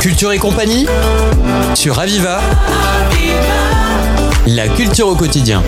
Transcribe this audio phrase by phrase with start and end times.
[0.00, 0.86] Culture et compagnie
[1.74, 2.40] sur Aviva.
[4.46, 5.62] La culture au quotidien.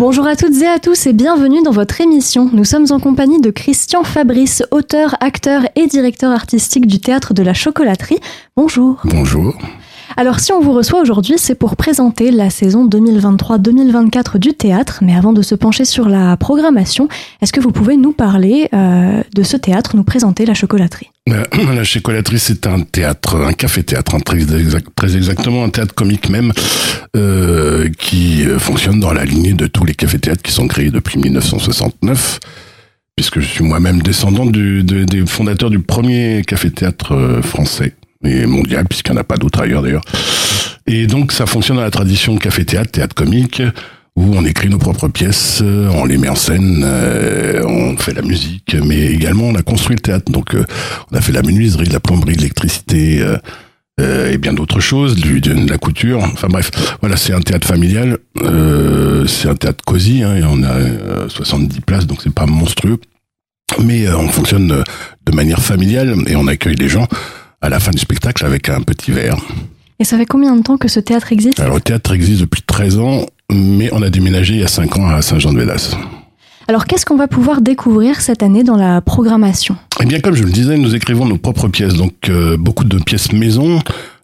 [0.00, 2.50] Bonjour à toutes et à tous et bienvenue dans votre émission.
[2.52, 7.44] Nous sommes en compagnie de Christian Fabrice, auteur, acteur et directeur artistique du théâtre de
[7.44, 8.18] la chocolaterie.
[8.56, 9.00] Bonjour.
[9.04, 9.54] Bonjour.
[10.18, 15.00] Alors si on vous reçoit aujourd'hui, c'est pour présenter la saison 2023-2024 du théâtre.
[15.02, 17.08] Mais avant de se pencher sur la programmation,
[17.42, 21.10] est-ce que vous pouvez nous parler euh, de ce théâtre, nous présenter la chocolaterie?
[21.28, 21.44] Euh,
[21.74, 26.30] La chocolaterie, c'est un théâtre, un café-théâtre, hein, très, exact- très exactement un théâtre comique
[26.30, 26.50] même,
[27.14, 32.40] euh, qui fonctionne dans la lignée de tous les cafés-théâtres qui sont créés depuis 1969,
[33.16, 37.92] puisque je suis moi-même descendant des fondateurs du premier café-théâtre français
[38.26, 40.04] et mondial, puisqu'il n'y en a pas d'autres ailleurs d'ailleurs.
[40.86, 43.62] Et donc, ça fonctionne dans la tradition café-théâtre, théâtre comique,
[44.16, 48.22] où on écrit nos propres pièces, on les met en scène, euh, on fait la
[48.22, 50.32] musique, mais également on a construit le théâtre.
[50.32, 50.64] Donc, euh,
[51.12, 53.22] on a fait la menuiserie, la plomberie, l'électricité
[54.00, 56.20] euh, et bien d'autres choses, de, la couture.
[56.22, 58.18] Enfin bref, voilà, c'est un théâtre familial,
[59.26, 62.98] c'est un théâtre cosy, hein, et on a euh, 70 places, donc c'est pas monstrueux.
[63.82, 64.68] Mais on fonctionne
[65.26, 67.06] de manière familiale et on accueille les gens
[67.60, 69.36] à la fin du spectacle avec un petit verre.
[69.98, 71.58] Et ça fait combien de temps que ce théâtre existe?
[71.60, 74.96] Alors le théâtre existe depuis 13 ans, mais on a déménagé il y a 5
[74.98, 75.96] ans à Saint-Jean-de-Védas.
[76.68, 79.76] Alors qu'est-ce qu'on va pouvoir découvrir cette année dans la programmation?
[80.02, 82.98] Eh bien, comme je le disais, nous écrivons nos propres pièces, donc euh, beaucoup de
[82.98, 83.78] pièces maison.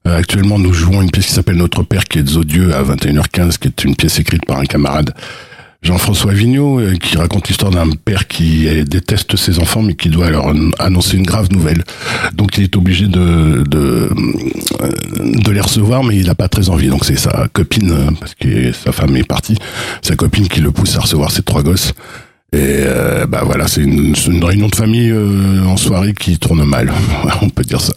[0.09, 3.59] Euh, actuellement, nous jouons une pièce qui s'appelle Notre Père qui est odieux à 21h15,
[3.59, 5.15] qui est une pièce écrite par un camarade,
[5.83, 10.31] Jean-François Vigneault, euh, qui raconte l'histoire d'un père qui déteste ses enfants, mais qui doit
[10.31, 11.83] leur an- annoncer une grave nouvelle.
[12.35, 14.09] Donc, il est obligé de de,
[14.81, 16.89] euh, les recevoir, mais il n'a pas très envie.
[16.89, 19.57] Donc, c'est sa copine, euh, parce que sa femme est partie,
[20.03, 21.93] sa copine qui le pousse à recevoir ses trois gosses.
[22.55, 22.85] Et
[23.31, 25.11] bah voilà, c'est une, réunion de famille
[25.67, 26.93] en soirée qui tourne mal,
[27.41, 27.95] on peut dire ça.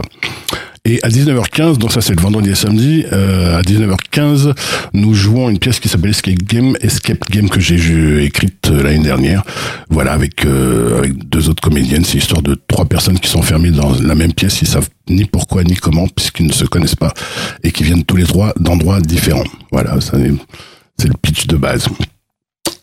[0.88, 4.54] Et à 19h15, donc ça c'est le vendredi et samedi, euh, à 19h15,
[4.94, 9.04] nous jouons une pièce qui s'appelle Escape Game, Escape Game que j'ai écrite euh, l'année
[9.04, 9.44] dernière.
[9.90, 13.72] Voilà, avec euh, avec deux autres comédiennes, c'est l'histoire de trois personnes qui sont enfermées
[13.72, 17.16] dans la même pièce, ils savent ni pourquoi ni comment puisqu'ils ne se connaissent pas
[17.64, 19.44] et qui viennent tous les trois d'endroits différents.
[19.72, 21.88] Voilà, c'est le pitch de base.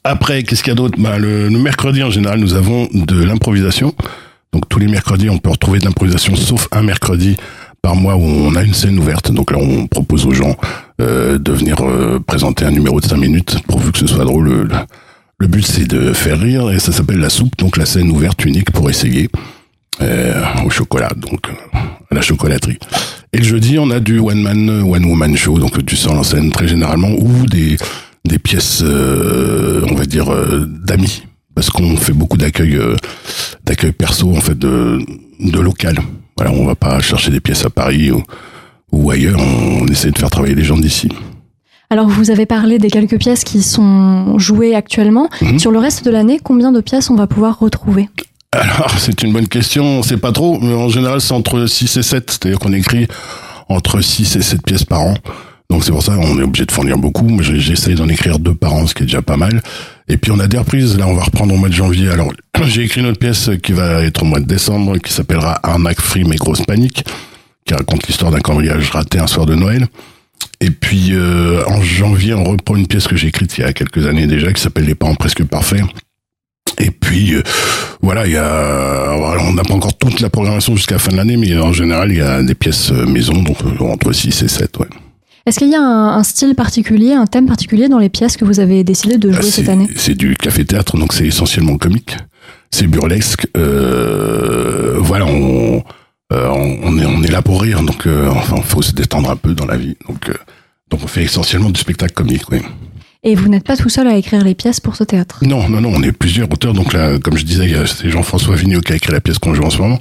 [0.02, 0.98] Après, qu'est-ce qu'il y a d'autre?
[0.98, 3.94] Bah, le mercredi, en général, nous avons de l'improvisation.
[4.52, 7.36] Donc tous les mercredis, on peut retrouver de l'improvisation, sauf un mercredi
[7.82, 9.32] par mois on a une scène ouverte.
[9.32, 10.56] Donc là, on propose aux gens
[11.00, 14.68] euh, de venir euh, présenter un numéro de 5 minutes, pourvu que ce soit drôle.
[15.38, 18.44] Le, but, c'est de faire rire, et ça s'appelle la soupe, donc la scène ouverte
[18.44, 19.28] unique pour essayer
[20.00, 21.48] euh, au chocolat, donc
[22.10, 22.78] à la chocolaterie.
[23.32, 26.22] Et le jeudi, on a du one man, one woman show, donc du seul en
[26.22, 27.76] scène très généralement, ou des
[28.24, 30.32] des pièces, on va dire
[30.68, 31.24] d'amis,
[31.56, 32.78] parce qu'on fait beaucoup d'accueil,
[33.72, 34.98] d'accueil perso en fait de
[35.40, 35.96] de local.
[36.36, 38.22] Voilà, on va pas chercher des pièces à Paris ou,
[38.92, 39.40] ou ailleurs.
[39.40, 41.08] On essaie de faire travailler les gens d'ici.
[41.88, 45.28] Alors vous avez parlé des quelques pièces qui sont jouées actuellement.
[45.40, 45.58] Mhm.
[45.58, 48.08] Sur le reste de l'année, combien de pièces on va pouvoir retrouver?
[48.52, 49.84] Alors, c'est une bonne question.
[49.84, 52.30] On sait pas trop, mais en général, c'est entre 6 et 7.
[52.30, 53.08] C'est-à-dire qu'on écrit
[53.70, 55.14] entre 6 et 7 pièces par an.
[55.70, 57.24] Donc, c'est pour ça qu'on est obligé de fournir beaucoup.
[57.26, 59.62] Moi, j'ai- j'essaye d'en écrire deux par an, ce qui est déjà pas mal.
[60.12, 60.98] Et puis, on a des reprises.
[60.98, 62.10] Là, on va reprendre au mois de janvier.
[62.10, 62.32] Alors,
[62.66, 66.00] j'ai écrit une autre pièce qui va être au mois de décembre, qui s'appellera Arnaque,
[66.00, 67.04] frime et grosse panique,
[67.64, 69.86] qui raconte l'histoire d'un cambriolage raté un soir de Noël.
[70.60, 73.72] Et puis, euh, en janvier, on reprend une pièce que j'ai écrite il y a
[73.72, 75.82] quelques années déjà, qui s'appelle Les parents presque parfaits.
[76.78, 77.42] Et puis, euh,
[78.02, 81.16] voilà, il y a, on n'a pas encore toute la programmation jusqu'à la fin de
[81.16, 84.42] l'année, mais en général, il y a des pièces euh, maison, donc euh, entre 6
[84.42, 84.86] et 7, ouais.
[85.46, 88.44] Est-ce qu'il y a un, un style particulier, un thème particulier dans les pièces que
[88.44, 89.88] vous avez décidé de jouer Ah, cette année?
[89.96, 92.16] C'est du café-théâtre, donc c'est essentiellement comique.
[92.70, 93.46] C'est burlesque.
[93.56, 95.82] Euh, voilà, on,
[96.32, 96.48] euh,
[96.82, 99.54] on, est, on est là pour rire, donc euh, enfin, faut se détendre un peu
[99.54, 99.96] dans la vie.
[100.08, 100.34] Donc, euh,
[100.90, 102.58] donc on fait essentiellement du spectacle comique, oui.
[103.24, 105.38] Et vous n'êtes pas tout seul à écrire les pièces pour ce théâtre?
[105.42, 106.72] Non, non, non, on est plusieurs auteurs.
[106.72, 109.62] Donc là, comme je disais, c'est Jean-François Vigneault qui a écrit la pièce qu'on joue
[109.62, 110.00] en ce moment.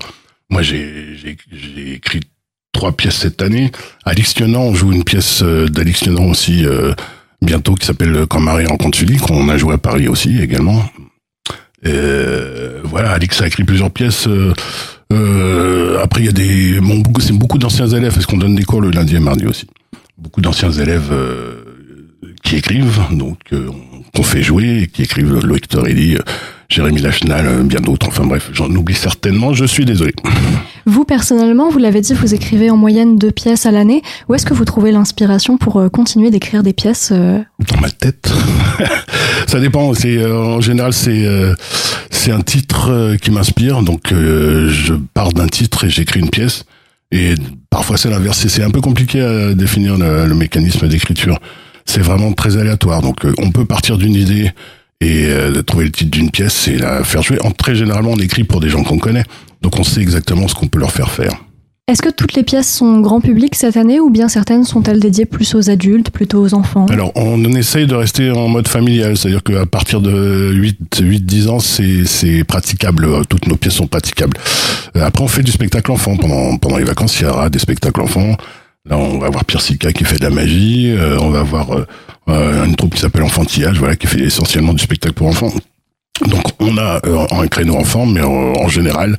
[0.50, 1.38] Moi, j'ai
[1.94, 2.22] écrit
[2.81, 3.72] trois pièces cette année.
[4.06, 6.94] Alix Thionant, on joue une pièce euh, d'Alix Thionant aussi euh,
[7.44, 10.83] bientôt qui s'appelle Quand Marie rencontre Sully, qu'on a joué à Paris aussi également.
[11.86, 14.25] Euh, voilà, Alix a écrit plusieurs pièces.
[14.28, 14.51] euh,
[15.13, 16.80] euh, après, il y a des,
[17.19, 19.68] c'est beaucoup d'anciens élèves, parce qu'on donne des cours le lundi et mardi aussi.
[20.18, 21.63] Beaucoup d'anciens élèves euh,
[22.44, 23.69] qui écrivent, donc euh,
[24.16, 26.22] qu'on fait jouer, et qui écrivent Loïc Torelli, euh,
[26.68, 28.07] Jérémy Lachenal, euh, bien d'autres.
[28.07, 29.54] Enfin bref, j'en oublie certainement.
[29.54, 30.16] Je suis désolé.
[30.86, 34.01] Vous, personnellement, vous l'avez dit, vous écrivez en moyenne deux pièces à l'année.
[34.28, 37.89] Où est-ce que vous trouvez l'inspiration pour euh, continuer d'écrire des pièces euh Dans ma
[37.89, 38.31] tête.
[39.48, 39.94] Ça dépend.
[39.94, 41.28] C'est euh, en général c'est
[42.10, 46.66] c'est un titre qui m'inspire, donc je pars d'un titre et j'écris une pièce.
[47.12, 47.34] Et
[47.69, 48.48] parfois c'est l'inverse.
[48.48, 51.39] C'est un peu compliqué à définir le, le mécanisme d'écriture.
[51.86, 53.01] C'est vraiment très aléatoire.
[53.01, 54.51] Donc on peut partir d'une idée
[55.01, 57.38] et euh, de trouver le titre d'une pièce et la faire jouer.
[57.44, 59.25] En, très généralement, on écrit pour des gens qu'on connaît,
[59.62, 61.33] donc on sait exactement ce qu'on peut leur faire faire.
[61.88, 65.25] Est-ce que toutes les pièces sont grand public cette année ou bien certaines sont-elles dédiées
[65.25, 66.86] plus aux adultes, plutôt aux enfants?
[66.89, 71.48] Alors, on essaye de rester en mode familial, c'est-à-dire qu'à partir de 8, 8, 10
[71.50, 73.25] ans, c'est, c'est praticable.
[73.27, 74.38] Toutes nos pièces sont praticables.
[74.95, 76.15] Euh, Après, on fait du spectacle enfant.
[76.15, 78.38] Pendant, pendant les vacances, il y aura des spectacles enfants.
[78.89, 80.92] Là, on va voir Pierre Sika qui fait de la magie.
[80.92, 81.86] Euh, on va voir euh,
[82.30, 85.51] euh, une troupe qui s'appelle Enfantillage, voilà, qui fait essentiellement du spectacle pour enfants.
[86.28, 89.18] Donc on a euh, un créneau enfant, mais en, général,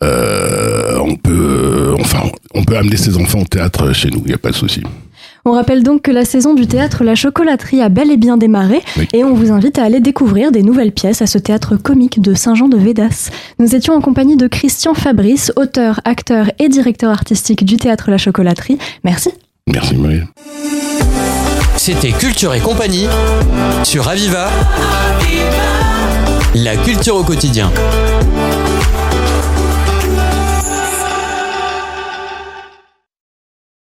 [0.00, 2.22] on peut, enfin,
[2.54, 4.22] on peut amener ses enfants au théâtre chez nous.
[4.24, 4.82] Il n'y a pas de souci.
[5.44, 8.80] On rappelle donc que la saison du théâtre La Chocolaterie a bel et bien démarré
[8.96, 9.08] Oui.
[9.12, 12.32] et on vous invite à aller découvrir des nouvelles pièces à ce théâtre comique de
[12.34, 13.30] Saint-Jean-de-Védas.
[13.58, 18.18] Nous étions en compagnie de Christian Fabrice, auteur, acteur et directeur artistique du théâtre La
[18.18, 18.78] Chocolaterie.
[19.02, 19.30] Merci.
[19.66, 20.20] Merci Marie.
[21.76, 23.06] C'était Culture et compagnie
[23.82, 24.48] sur Aviva.
[26.54, 27.70] La culture au quotidien.